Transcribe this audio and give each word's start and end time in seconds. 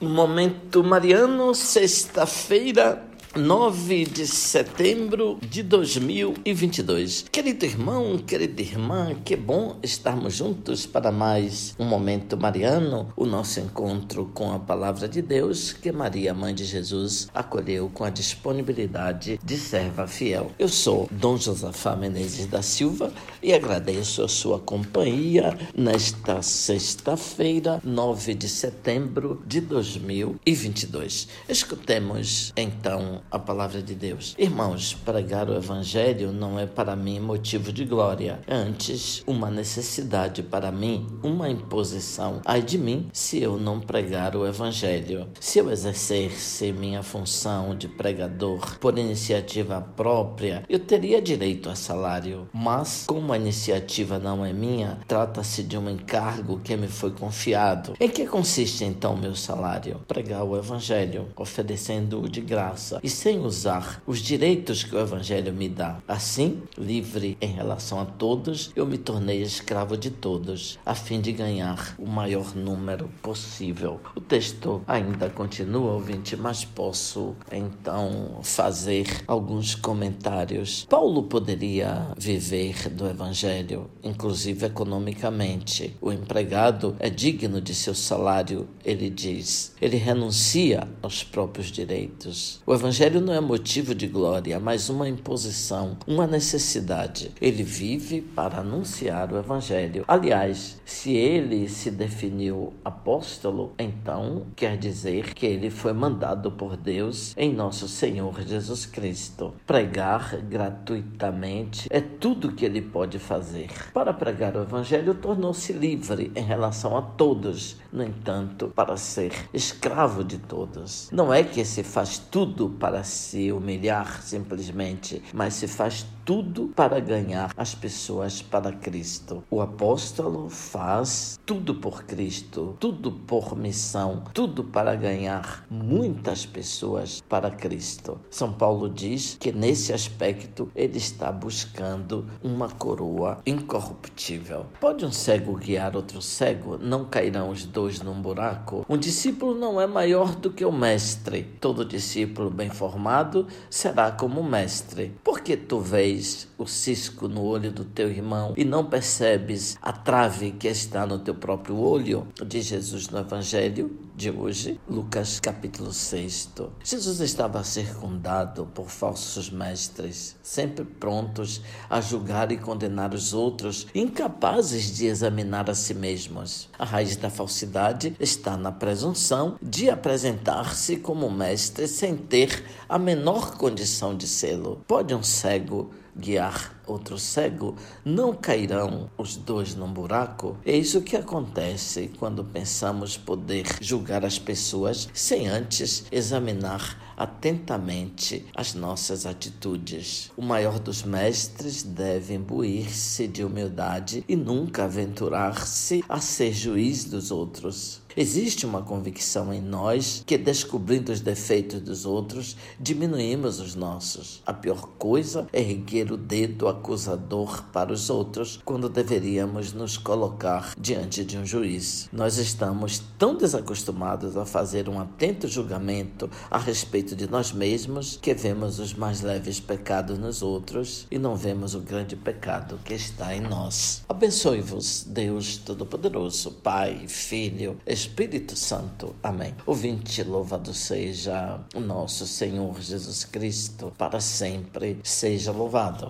Momento 0.00 0.84
Mariano, 0.84 1.54
sexta-feira, 1.54 3.02
9 3.36 4.06
de 4.06 4.26
setembro 4.26 5.38
de 5.42 5.62
2022. 5.62 7.26
Querido 7.30 7.66
irmão, 7.66 8.16
querida 8.16 8.62
irmã, 8.62 9.14
que 9.22 9.36
bom 9.36 9.76
estarmos 9.82 10.34
juntos 10.34 10.86
para 10.86 11.12
mais 11.12 11.74
um 11.78 11.84
momento 11.84 12.34
mariano, 12.34 13.12
o 13.14 13.26
nosso 13.26 13.60
encontro 13.60 14.30
com 14.32 14.52
a 14.52 14.58
palavra 14.58 15.06
de 15.06 15.20
Deus 15.20 15.74
que 15.74 15.92
Maria, 15.92 16.32
mãe 16.32 16.54
de 16.54 16.64
Jesus, 16.64 17.28
acolheu 17.34 17.90
com 17.92 18.04
a 18.04 18.10
disponibilidade 18.10 19.38
de 19.44 19.56
serva 19.58 20.06
fiel. 20.06 20.50
Eu 20.58 20.70
sou 20.70 21.06
Dom 21.10 21.36
Josafá 21.36 21.94
Menezes 21.94 22.46
da 22.46 22.62
Silva 22.62 23.12
e 23.42 23.52
agradeço 23.52 24.22
a 24.22 24.28
sua 24.28 24.58
companhia 24.58 25.54
nesta 25.76 26.40
sexta-feira, 26.40 27.82
9 27.84 28.32
de 28.32 28.48
setembro 28.48 29.42
de 29.46 29.60
2022. 29.60 31.28
Escutemos 31.46 32.54
então 32.56 33.20
a 33.30 33.38
palavra 33.38 33.82
de 33.82 33.94
Deus. 33.94 34.34
Irmãos, 34.38 34.94
pregar 34.94 35.48
o 35.48 35.56
evangelho 35.56 36.32
não 36.32 36.58
é 36.58 36.66
para 36.66 36.94
mim 36.94 37.20
motivo 37.20 37.72
de 37.72 37.84
glória, 37.84 38.40
antes 38.48 39.22
uma 39.26 39.50
necessidade 39.50 40.42
para 40.42 40.70
mim, 40.70 41.06
uma 41.22 41.48
imposição. 41.48 42.40
Ai 42.44 42.62
de 42.62 42.78
mim 42.78 43.08
se 43.12 43.40
eu 43.40 43.58
não 43.58 43.80
pregar 43.80 44.36
o 44.36 44.46
evangelho. 44.46 45.28
Se 45.40 45.58
eu 45.58 45.70
exercesse 45.70 46.72
minha 46.72 47.02
função 47.02 47.76
de 47.76 47.88
pregador 47.88 48.78
por 48.78 48.98
iniciativa 48.98 49.80
própria, 49.80 50.62
eu 50.68 50.78
teria 50.78 51.20
direito 51.20 51.68
a 51.68 51.74
salário. 51.74 52.48
Mas 52.52 53.04
como 53.06 53.32
a 53.32 53.36
iniciativa 53.36 54.18
não 54.18 54.44
é 54.44 54.52
minha, 54.52 54.98
trata-se 55.06 55.62
de 55.62 55.76
um 55.76 55.88
encargo 55.90 56.60
que 56.60 56.76
me 56.76 56.88
foi 56.88 57.10
confiado. 57.10 57.94
Em 58.00 58.08
que 58.08 58.26
consiste 58.26 58.84
então 58.84 59.16
meu 59.16 59.34
salário? 59.34 60.00
Pregar 60.06 60.44
o 60.44 60.56
evangelho, 60.56 61.28
oferecendo-o 61.36 62.28
de 62.28 62.40
graça 62.40 63.00
e 63.06 63.08
sem 63.08 63.38
usar 63.38 64.02
os 64.04 64.18
direitos 64.18 64.82
que 64.82 64.92
o 64.92 64.98
Evangelho 64.98 65.52
me 65.52 65.68
dá. 65.68 66.02
Assim, 66.08 66.60
livre 66.76 67.38
em 67.40 67.52
relação 67.52 68.00
a 68.00 68.04
todos, 68.04 68.72
eu 68.74 68.84
me 68.84 68.98
tornei 68.98 69.40
escravo 69.40 69.96
de 69.96 70.10
todos, 70.10 70.76
a 70.84 70.92
fim 70.92 71.20
de 71.20 71.30
ganhar 71.30 71.94
o 72.00 72.04
maior 72.04 72.56
número 72.56 73.08
possível. 73.22 74.00
O 74.16 74.20
texto 74.20 74.82
ainda 74.88 75.30
continua, 75.30 75.92
ouvinte, 75.92 76.34
mas 76.34 76.64
posso 76.64 77.36
então 77.52 78.40
fazer 78.42 79.22
alguns 79.28 79.76
comentários. 79.76 80.84
Paulo 80.90 81.22
poderia 81.22 82.08
viver 82.18 82.88
do 82.88 83.06
Evangelho, 83.06 83.88
inclusive 84.02 84.66
economicamente. 84.66 85.96
O 86.00 86.10
empregado 86.10 86.96
é 86.98 87.08
digno 87.08 87.60
de 87.60 87.72
seu 87.72 87.94
salário, 87.94 88.68
ele 88.84 89.08
diz. 89.08 89.76
Ele 89.80 89.96
renuncia 89.96 90.88
aos 91.00 91.22
próprios 91.22 91.68
direitos. 91.68 92.60
O 92.66 92.74
Evangelho 92.74 92.95
Evangelho 92.96 93.20
não 93.20 93.34
é 93.34 93.40
motivo 93.42 93.94
de 93.94 94.06
glória, 94.06 94.58
mas 94.58 94.88
uma 94.88 95.06
imposição, 95.06 95.98
uma 96.06 96.26
necessidade. 96.26 97.30
Ele 97.42 97.62
vive 97.62 98.22
para 98.22 98.60
anunciar 98.60 99.30
o 99.30 99.36
Evangelho. 99.36 100.02
Aliás, 100.08 100.80
se 100.82 101.12
ele 101.12 101.68
se 101.68 101.90
definiu 101.90 102.72
apóstolo, 102.82 103.74
então 103.78 104.46
quer 104.56 104.78
dizer 104.78 105.34
que 105.34 105.44
ele 105.44 105.68
foi 105.68 105.92
mandado 105.92 106.50
por 106.50 106.74
Deus 106.74 107.34
em 107.36 107.52
nosso 107.52 107.86
Senhor 107.86 108.40
Jesus 108.40 108.86
Cristo. 108.86 109.52
Pregar 109.66 110.34
gratuitamente 110.38 111.88
é 111.90 112.00
tudo 112.00 112.52
que 112.52 112.64
ele 112.64 112.80
pode 112.80 113.18
fazer. 113.18 113.68
Para 113.92 114.14
pregar 114.14 114.56
o 114.56 114.62
Evangelho, 114.62 115.12
tornou-se 115.12 115.70
livre 115.70 116.32
em 116.34 116.42
relação 116.42 116.96
a 116.96 117.02
todos, 117.02 117.76
no 117.92 118.02
entanto, 118.02 118.72
para 118.74 118.96
ser 118.96 119.34
escravo 119.52 120.24
de 120.24 120.38
todos. 120.38 121.10
Não 121.12 121.30
é 121.34 121.42
que 121.42 121.62
se 121.62 121.82
faz 121.82 122.16
tudo 122.16 122.70
para 122.70 122.85
se 123.04 123.52
humilhar 123.52 124.22
simplesmente, 124.22 125.22
mas 125.32 125.54
se 125.54 125.68
faz 125.68 126.06
tudo 126.26 126.72
para 126.74 126.98
ganhar 126.98 127.52
as 127.56 127.72
pessoas 127.72 128.42
para 128.42 128.72
Cristo. 128.72 129.44
O 129.48 129.60
apóstolo 129.60 130.50
faz 130.50 131.38
tudo 131.46 131.76
por 131.76 132.02
Cristo, 132.02 132.76
tudo 132.80 133.12
por 133.12 133.56
missão, 133.56 134.24
tudo 134.34 134.64
para 134.64 134.96
ganhar 134.96 135.64
muitas 135.70 136.44
pessoas 136.44 137.22
para 137.28 137.48
Cristo. 137.48 138.18
São 138.28 138.52
Paulo 138.52 138.90
diz 138.90 139.36
que 139.38 139.52
nesse 139.52 139.92
aspecto 139.92 140.68
ele 140.74 140.98
está 140.98 141.30
buscando 141.30 142.26
uma 142.42 142.68
coroa 142.68 143.38
incorruptível. 143.46 144.66
Pode 144.80 145.04
um 145.04 145.12
cego 145.12 145.54
guiar 145.54 145.94
outro 145.94 146.20
cego? 146.20 146.76
Não 146.76 147.04
cairão 147.04 147.50
os 147.50 147.64
dois 147.64 148.02
num 148.02 148.20
buraco? 148.20 148.84
Um 148.88 148.98
discípulo 148.98 149.54
não 149.54 149.80
é 149.80 149.86
maior 149.86 150.34
do 150.34 150.50
que 150.50 150.64
o 150.64 150.72
mestre. 150.72 151.44
Todo 151.60 151.84
discípulo 151.84 152.50
bem 152.50 152.68
formado 152.68 153.46
será 153.70 154.10
como 154.10 154.40
o 154.40 154.44
mestre. 154.44 155.14
Porque 155.22 155.56
tu 155.56 155.78
vês 155.78 156.15
vês 156.16 156.48
o 156.56 156.66
cisco 156.66 157.28
no 157.28 157.42
olho 157.42 157.70
do 157.70 157.84
teu 157.84 158.10
irmão 158.10 158.54
e 158.56 158.64
não 158.64 158.84
percebes 158.86 159.76
a 159.82 159.92
trave 159.92 160.52
que 160.52 160.66
está 160.66 161.06
no 161.06 161.18
teu 161.18 161.34
próprio 161.34 161.76
olho, 161.76 162.26
diz 162.46 162.64
Jesus 162.64 163.08
no 163.08 163.18
Evangelho 163.18 164.06
de 164.16 164.30
hoje, 164.30 164.80
Lucas 164.88 165.38
capítulo 165.38 165.92
6. 165.92 166.48
Jesus 166.82 167.20
estava 167.20 167.62
circundado 167.62 168.66
por 168.74 168.88
falsos 168.88 169.50
mestres, 169.50 170.34
sempre 170.42 170.86
prontos 170.86 171.60
a 171.90 172.00
julgar 172.00 172.50
e 172.50 172.56
condenar 172.56 173.12
os 173.12 173.34
outros, 173.34 173.86
incapazes 173.94 174.96
de 174.96 175.06
examinar 175.06 175.68
a 175.68 175.74
si 175.74 175.92
mesmos. 175.92 176.70
A 176.78 176.84
raiz 176.86 177.16
da 177.16 177.28
falsidade 177.28 178.16
está 178.18 178.56
na 178.56 178.72
presunção 178.72 179.58
de 179.60 179.90
apresentar-se 179.90 180.96
como 180.96 181.30
mestre 181.30 181.86
sem 181.86 182.16
ter 182.16 182.64
a 182.88 182.98
menor 182.98 183.58
condição 183.58 184.16
de 184.16 184.26
sê-lo. 184.26 184.82
Pode 184.86 185.14
um 185.14 185.22
cego 185.22 185.90
guiar 186.16 186.75
outro 186.86 187.18
cego, 187.18 187.74
não 188.04 188.34
cairão 188.34 189.10
os 189.18 189.36
dois 189.36 189.74
num 189.74 189.92
buraco? 189.92 190.56
É 190.64 190.76
isso 190.76 191.02
que 191.02 191.16
acontece 191.16 192.10
quando 192.18 192.44
pensamos 192.44 193.16
poder 193.16 193.66
julgar 193.80 194.24
as 194.24 194.38
pessoas 194.38 195.08
sem 195.12 195.48
antes 195.48 196.04
examinar 196.10 197.06
atentamente 197.16 198.44
as 198.54 198.74
nossas 198.74 199.24
atitudes. 199.24 200.30
O 200.36 200.42
maior 200.42 200.78
dos 200.78 201.02
mestres 201.02 201.82
deve 201.82 202.34
imbuir-se 202.34 203.26
de 203.26 203.42
humildade 203.42 204.22
e 204.28 204.36
nunca 204.36 204.84
aventurar-se 204.84 206.04
a 206.08 206.20
ser 206.20 206.52
juiz 206.52 207.04
dos 207.04 207.30
outros. 207.30 208.02
Existe 208.18 208.64
uma 208.64 208.80
convicção 208.80 209.52
em 209.52 209.60
nós 209.60 210.22
que, 210.24 210.38
descobrindo 210.38 211.12
os 211.12 211.20
defeitos 211.20 211.82
dos 211.82 212.06
outros, 212.06 212.56
diminuímos 212.80 213.60
os 213.60 213.74
nossos. 213.74 214.42
A 214.46 214.54
pior 214.54 214.88
coisa 214.98 215.46
é 215.52 215.60
erguer 215.60 216.10
o 216.10 216.16
dedo 216.16 216.66
acusador 216.76 217.64
para 217.72 217.92
os 217.92 218.10
outros 218.10 218.60
quando 218.64 218.88
deveríamos 218.88 219.72
nos 219.72 219.96
colocar 219.96 220.74
diante 220.78 221.24
de 221.24 221.38
um 221.38 221.44
juiz. 221.44 222.08
Nós 222.12 222.36
estamos 222.36 223.02
tão 223.18 223.36
desacostumados 223.36 224.36
a 224.36 224.44
fazer 224.44 224.88
um 224.88 225.00
atento 225.00 225.48
julgamento 225.48 226.30
a 226.50 226.58
respeito 226.58 227.16
de 227.16 227.28
nós 227.28 227.52
mesmos 227.52 228.18
que 228.20 228.34
vemos 228.34 228.78
os 228.78 228.92
mais 228.92 229.22
leves 229.22 229.58
pecados 229.58 230.18
nos 230.18 230.42
outros 230.42 231.06
e 231.10 231.18
não 231.18 231.34
vemos 231.34 231.74
o 231.74 231.80
grande 231.80 232.14
pecado 232.14 232.78
que 232.84 232.94
está 232.94 233.34
em 233.34 233.40
nós. 233.40 234.04
Abençoe-vos, 234.08 235.04
Deus 235.08 235.56
Todo-Poderoso, 235.56 236.50
Pai, 236.62 237.06
Filho, 237.08 237.78
Espírito 237.86 238.54
Santo. 238.54 239.16
Amém. 239.22 239.54
Ouvinte, 239.64 240.22
louvado 240.22 240.74
seja 240.74 241.58
o 241.74 241.80
nosso 241.80 242.26
Senhor 242.26 242.80
Jesus 242.80 243.24
Cristo, 243.24 243.92
para 243.96 244.20
sempre 244.20 244.98
seja 245.02 245.52
louvado. 245.52 246.04